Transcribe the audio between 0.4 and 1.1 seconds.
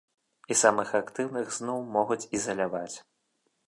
І самых